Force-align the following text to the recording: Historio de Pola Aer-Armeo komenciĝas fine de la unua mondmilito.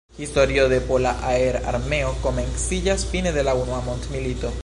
Historio 0.21 0.63
de 0.71 0.79
Pola 0.87 1.11
Aer-Armeo 1.33 2.09
komenciĝas 2.25 3.07
fine 3.13 3.35
de 3.39 3.47
la 3.51 3.57
unua 3.63 3.85
mondmilito. 3.91 4.55